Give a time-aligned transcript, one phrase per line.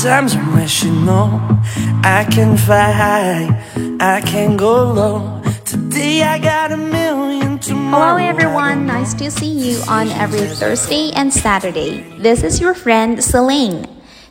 [0.02, 1.40] times I'm rational.
[2.02, 3.48] I can fly high,
[4.00, 5.42] I can go low.
[5.64, 7.58] Today I got a million.
[7.90, 12.04] Hello everyone, nice to see you on every Thursday and Saturday.
[12.20, 13.84] This is your friend Celine.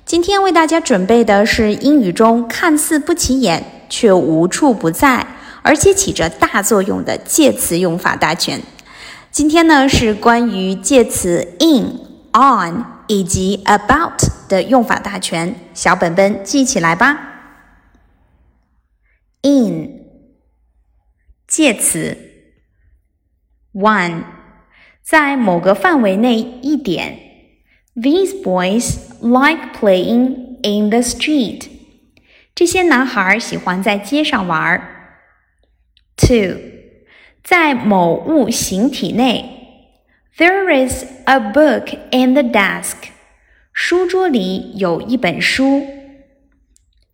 [0.06, 5.26] 今天为大家准备的是英语中看似不起眼却无处不在，
[5.64, 8.62] 而且起着大作用的介词用法大全。
[9.32, 17.29] 今天呢是关于介词 in、on 以及 about 的用法大全，小本本记起来吧。
[19.43, 20.05] in
[21.47, 22.19] 介词
[23.73, 24.25] one
[25.03, 27.19] 在某个范围内一点
[27.95, 31.69] ，These boys like playing in the street。
[32.55, 34.83] 这些男孩喜欢在街上玩。
[36.17, 36.59] Two
[37.43, 39.95] 在某物形体内
[40.37, 42.97] ，There is a book in the desk。
[43.74, 45.86] 书桌里有一本书。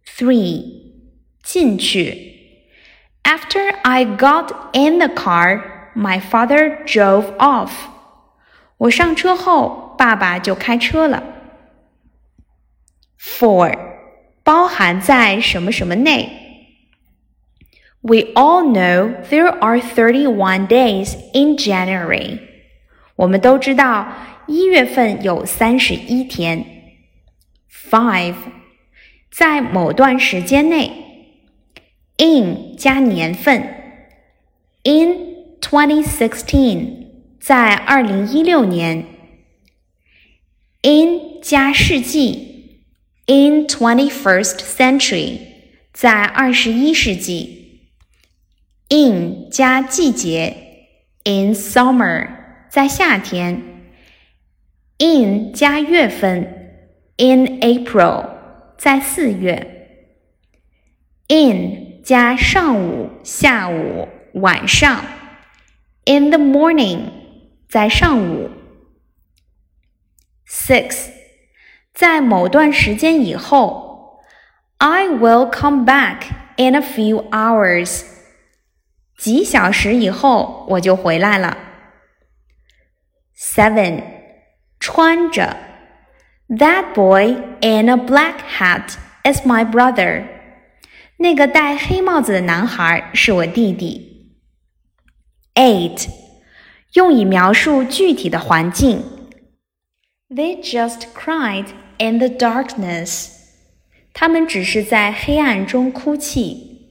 [0.05, 0.63] Three，
[1.43, 2.31] 进去。
[3.23, 5.61] After I got in the car,
[5.95, 7.71] my father drove off。
[8.77, 11.23] 我上车后，爸爸就开车了。
[13.19, 13.77] Four，
[14.43, 16.41] 包含在什么什么内。
[18.03, 22.39] we all know there are 31 days in January.
[23.15, 24.11] 我们都知道
[24.46, 26.64] 一月份有三十一天。
[27.90, 28.34] Five，
[29.30, 30.90] 在某段时间内
[32.18, 33.62] ，in 加年份
[34.84, 37.06] ，in 2016，
[37.40, 39.04] 在二零一六年
[40.82, 42.82] ，in 加世纪
[43.26, 45.38] ，in 21st century，
[45.92, 47.56] 在二十一世纪。
[48.88, 50.56] in 加季节
[51.24, 52.28] ，in summer
[52.70, 53.75] 在夏天。
[54.97, 56.41] ；in 加月份，
[57.17, 58.29] in April
[58.77, 59.65] 在四月；
[61.27, 65.03] in 加上午、下午、晚上；
[66.05, 67.09] in the morning
[67.69, 68.49] 在上午。
[70.47, 71.09] Six
[71.93, 74.19] 在某段时间以后，
[74.77, 76.23] I will come back
[76.57, 78.03] in a few hours。
[79.17, 81.55] 几小时以后我就回来了。
[83.37, 84.01] Seven，
[84.85, 85.57] 穿着。
[86.49, 90.25] That boy in a black hat is my brother。
[91.17, 94.35] 那个戴黑帽子的男孩是我弟弟。
[95.55, 96.09] Eight，
[96.93, 99.03] 用以描述具体的环境。
[100.29, 101.67] They just cried
[101.99, 103.29] in the darkness。
[104.13, 106.89] 他们只是在黑暗中哭泣。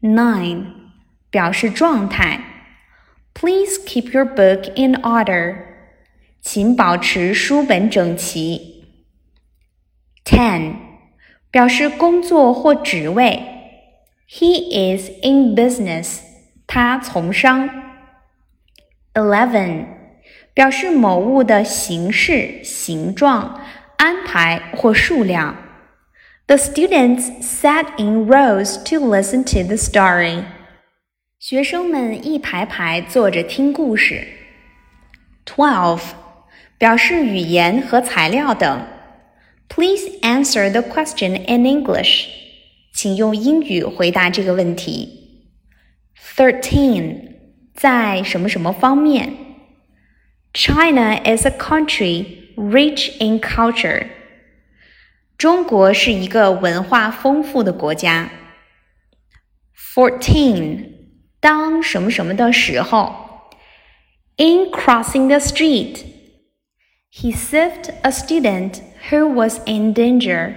[0.00, 0.80] Nine。
[1.30, 2.40] 表示状态。
[3.34, 5.64] Please keep your book in order。
[6.44, 8.84] 请保持书本整齐。
[10.24, 10.74] Ten，
[11.50, 13.42] 表示工作或职位。
[14.28, 16.20] He is in business。
[16.66, 17.68] 他从商。
[19.14, 19.86] Eleven，
[20.54, 23.60] 表示某物的形式、形状、
[23.96, 25.56] 安排或数量。
[26.46, 30.44] The students sat in rows to listen to the story.
[31.38, 34.28] 学生们一排排坐着听故事。
[35.44, 36.02] Twelve
[36.78, 38.86] 表示语言和材料等。
[39.68, 42.26] Please answer the question in English。
[42.92, 45.46] 请用英语回答这个问题。
[46.36, 47.34] Thirteen
[47.74, 49.32] 在什么什么方面？
[50.52, 52.24] China is a country
[52.56, 54.06] rich in culture。
[55.38, 58.30] 中国是一个文化丰富的国家。
[59.94, 60.88] Fourteen
[61.40, 63.14] 当什么什么的时候，
[64.36, 66.02] In crossing the street,
[67.14, 68.80] he saved a student
[69.10, 70.54] who was in danger.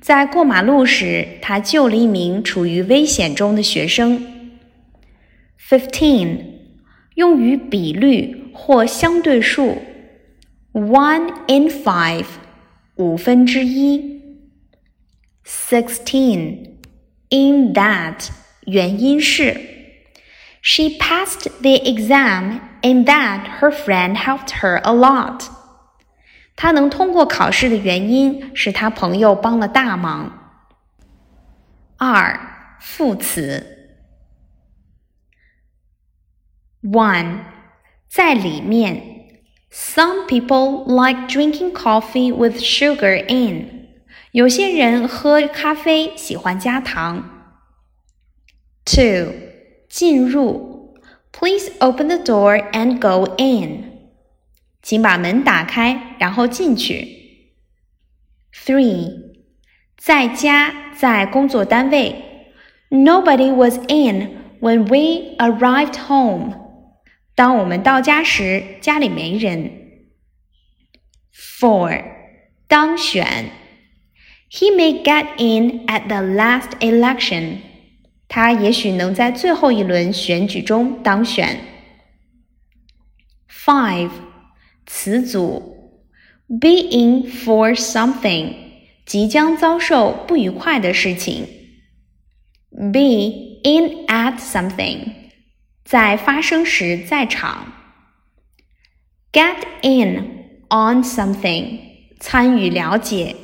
[0.00, 4.50] 在过马路时，他救了一名处于危险中的学生。
[5.68, 6.44] Fifteen，
[7.14, 9.82] 用于比率或相对数，
[10.72, 12.24] one in five，
[12.96, 14.22] 五分之一。
[15.44, 18.28] Sixteen，in that，
[18.66, 19.60] 原因是。
[20.62, 25.44] She passed the exam in that her friend helped her a lot.
[26.56, 30.36] 她能通过考试的原因是她朋友帮了大忙。
[31.96, 33.98] 二副词
[36.82, 37.40] one
[38.08, 39.02] 在里面，
[39.70, 43.88] Some people like drinking coffee with sugar in。
[44.32, 47.28] 有些人喝咖啡喜欢加糖。
[48.84, 49.32] Two
[49.88, 50.96] 进入
[51.32, 53.93] Please open the door and go in.
[54.84, 57.52] 请把门打开，然后进去。
[58.52, 59.34] Three，
[59.96, 62.16] 在家，在工作单位。
[62.88, 66.54] Nobody was in when we arrived home.
[67.34, 69.70] 当我们到家时，家里没人。
[71.32, 72.02] Four，
[72.66, 73.50] 当选。
[74.50, 77.58] He may get in at the last election.
[78.26, 81.60] 他也许能在最后一轮选举中当选。
[83.48, 84.10] Five。
[84.86, 86.02] 词组：
[86.48, 88.54] be in for something，
[89.06, 91.44] 即将遭受不愉快的事情；
[92.70, 95.12] be in at something，
[95.84, 97.72] 在发生时在场；
[99.32, 101.78] get in on something，
[102.18, 103.36] 参与了解；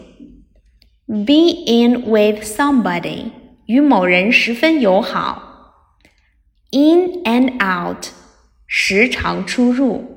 [1.06, 3.31] be in with somebody，
[3.67, 5.43] 与某人十分友好；
[6.73, 8.06] in and out，
[8.67, 10.09] 时常出入。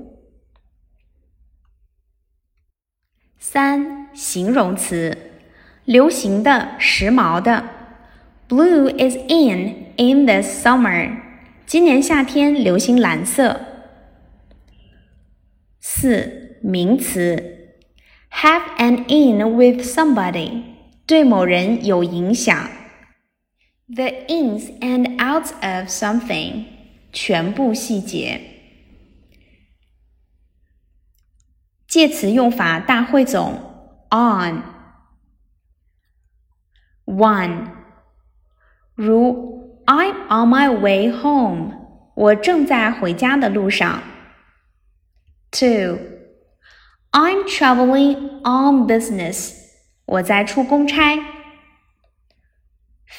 [3.43, 5.17] 三形容词，
[5.85, 7.69] 流行的、时髦的。
[8.47, 11.19] Blue is in in this summer。
[11.65, 13.61] 今年夏天流行蓝色。
[15.79, 17.75] 四名词，
[18.31, 20.63] have an in with somebody，
[21.05, 22.69] 对某人有影响。
[23.87, 26.65] The ins and outs of something，
[27.13, 28.41] 全部细节。
[31.93, 33.53] 介词用法大汇总：
[34.11, 34.63] on
[37.05, 37.71] one，
[38.95, 41.71] 如 I'm on my way home，
[42.15, 44.03] 我正在回家的路上。
[45.51, 49.53] Two，I'm traveling on business，
[50.05, 51.17] 我在出公差。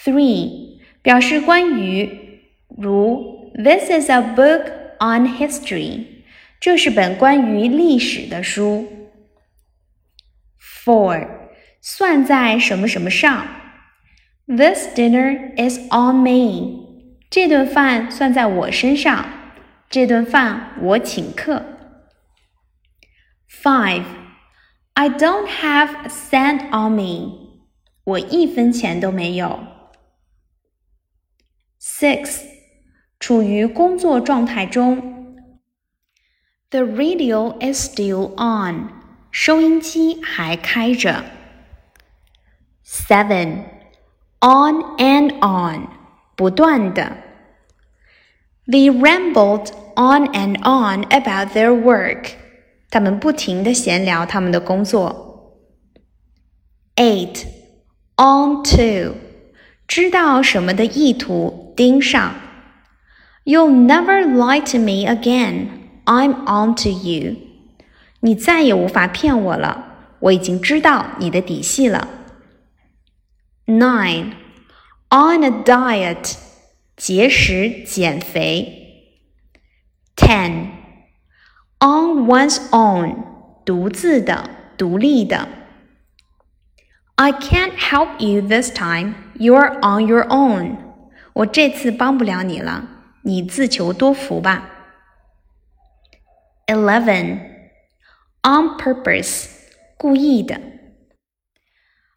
[0.05, 4.71] Three，表示关于，如 This is a book
[5.01, 6.14] on history。
[6.60, 8.88] 这是本关于历史的书。
[10.84, 11.28] Four，
[11.82, 13.48] 算在什么什么上
[14.48, 16.86] ？This dinner is on me。
[17.30, 19.26] 这顿饭算在我身上。
[19.90, 21.64] 这顿饭我请客。
[23.50, 27.62] Five，I don't have a cent on me。
[28.04, 29.60] 我一分钱都没有。
[31.80, 32.42] Six，
[33.20, 35.25] 处于工作状态中。
[36.75, 38.91] The radio is still on.
[39.33, 41.25] 收音机还开着。
[42.85, 43.65] Seven,
[44.41, 45.89] on and on,
[46.37, 47.17] 不断的。
[48.67, 52.35] They rambled on and on about their work.
[52.89, 55.57] 他们不停的闲聊他们的工作。
[56.97, 57.47] Eight,
[58.17, 59.17] on to,
[59.89, 62.35] 知道什么的意图盯上。
[63.45, 65.81] You'll never lie to me again.
[66.05, 67.37] I'm on to you，
[68.21, 69.85] 你再也无法骗我了，
[70.19, 72.09] 我已经知道你的底细了。
[73.67, 74.33] Nine
[75.11, 76.37] on a diet，
[76.97, 78.77] 节食减肥。
[80.17, 80.71] Ten
[81.79, 83.17] on one's own，
[83.65, 85.49] 独自的，独立的。
[87.15, 89.15] I can't help you this time.
[89.39, 90.77] You're on your own.
[91.35, 92.89] 我这次帮不了你了，
[93.23, 94.74] 你自求多福吧。
[96.67, 97.41] Eleven,
[98.43, 99.49] on purpose,
[99.97, 100.61] 故意的。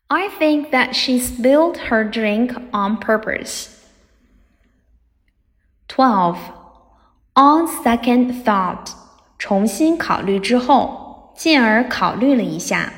[0.08, 3.70] I think that she spilled her drink on purpose.
[5.88, 6.38] Twelve,
[7.34, 8.92] on second thought,
[9.39, 12.94] 重新考虑之后，进而考虑了一下。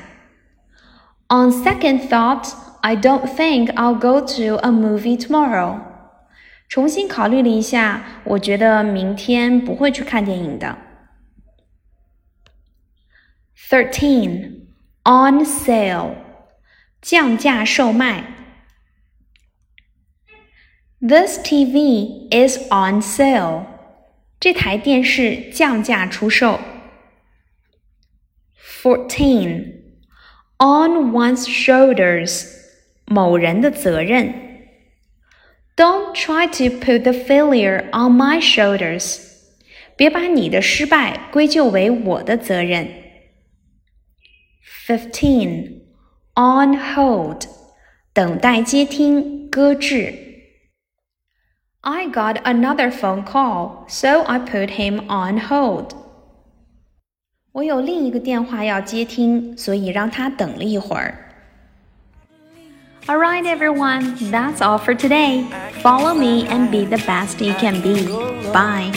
[1.28, 2.52] On second thought,
[2.82, 5.80] I don't think I'll go to a movie tomorrow.
[6.68, 10.76] 重新考虑了一下，我觉得明天不会去看电影的。
[13.68, 14.66] Thirteen
[15.04, 16.14] on sale，
[17.00, 18.24] 降价售卖。
[21.00, 23.66] This TV is on sale，
[24.40, 26.60] 这台电视降价出售。
[28.58, 29.82] Fourteen
[30.58, 32.46] on one's shoulders，
[33.04, 34.32] 某人的责任。
[35.76, 39.20] Don't try to put the failure on my shoulders，
[39.96, 42.99] 别把你的失败归咎为我的责任。
[44.91, 45.83] 15.
[46.35, 47.45] On hold.
[48.13, 50.13] 等待接听，搁置。
[51.79, 55.91] I got another phone call, so I put him on hold.
[57.53, 61.29] 我有另一个电话要接听，所以让他等了一会儿。
[63.07, 65.45] All right, everyone, that's all for today.
[65.81, 68.09] Follow me and be the best you can be.
[68.51, 68.91] Bye.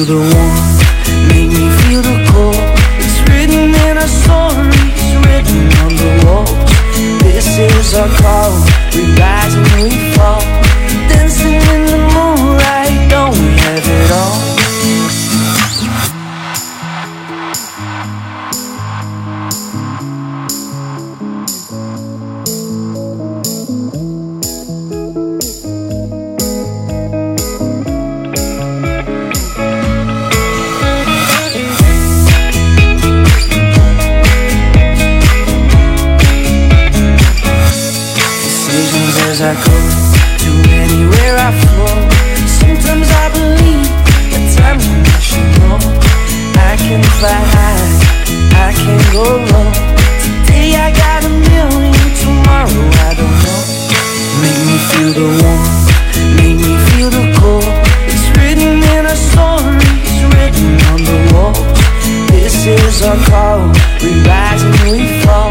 [0.00, 0.80] Feel the warmth,
[1.28, 2.56] make me feel the cold.
[3.04, 6.70] It's written in our stories, written on the walls.
[7.20, 8.52] This is our call.
[8.94, 10.40] We rise and we fall,
[39.40, 39.76] as I go
[40.42, 41.96] to anywhere I flow.
[42.60, 43.88] Sometimes I believe,
[44.36, 45.78] at times I'm not sure.
[46.60, 47.88] I can fly high,
[48.52, 49.68] I can go low.
[50.20, 53.62] Today I got a million, tomorrow I don't know.
[54.42, 55.88] Make me feel the warmth,
[56.36, 57.64] make me feel the cold.
[58.12, 61.60] It's written in our stories, written on the walls.
[62.28, 65.49] This is our call, we rise and we fall.